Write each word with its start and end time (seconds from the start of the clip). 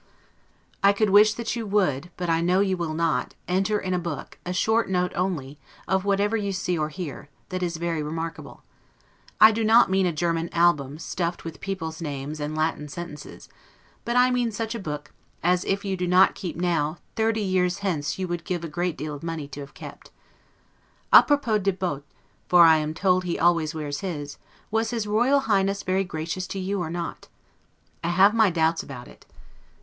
I 0.81 0.93
could 0.93 1.11
wish 1.11 1.35
that 1.35 1.55
you 1.55 1.67
would 1.67 2.09
(but 2.17 2.27
I 2.27 2.41
know 2.41 2.59
you 2.59 2.75
will 2.75 2.95
not) 2.95 3.35
enter 3.47 3.77
in 3.79 3.93
a 3.93 3.99
book, 3.99 4.39
a 4.43 4.51
short 4.51 4.89
note 4.89 5.11
only, 5.13 5.59
of 5.87 6.05
whatever 6.05 6.35
you 6.35 6.51
see 6.53 6.75
or 6.75 6.89
hear, 6.89 7.29
that 7.49 7.61
is 7.61 7.77
very 7.77 8.01
remarkable: 8.01 8.63
I 9.39 9.51
do 9.51 9.63
not 9.63 9.91
mean 9.91 10.07
a 10.07 10.11
German 10.11 10.49
ALBUM 10.53 10.97
stuffed 10.97 11.45
with 11.45 11.59
people's 11.61 12.01
names, 12.01 12.39
and 12.39 12.57
Latin 12.57 12.87
sentences; 12.87 13.47
but 14.03 14.15
I 14.15 14.31
mean 14.31 14.51
such 14.51 14.73
a 14.73 14.79
book, 14.79 15.11
as, 15.43 15.63
if 15.65 15.85
you 15.85 15.95
do 15.95 16.07
not 16.07 16.33
keep 16.33 16.55
now, 16.55 16.97
thirty 17.15 17.43
years 17.43 17.77
hence 17.85 18.17
you 18.17 18.27
would 18.27 18.43
give 18.43 18.63
a 18.63 18.67
great 18.67 18.97
deal 18.97 19.13
of 19.13 19.21
money 19.21 19.47
to 19.49 19.59
have 19.59 19.75
kept. 19.75 20.09
'A 21.13 21.21
propos 21.27 21.61
de 21.61 21.73
bottes', 21.73 22.07
for 22.49 22.63
I 22.63 22.77
am 22.77 22.95
told 22.95 23.23
he 23.23 23.37
always 23.37 23.75
wears 23.75 23.99
his; 23.99 24.39
was 24.71 24.89
his 24.89 25.05
Royal 25.05 25.41
Highness 25.41 25.83
very 25.83 26.03
gracious 26.03 26.47
to 26.47 26.57
you, 26.57 26.79
or 26.79 26.89
not? 26.89 27.27
I 28.03 28.07
have 28.09 28.33
my 28.33 28.49
doubts 28.49 28.81
about 28.81 29.07
it. 29.07 29.27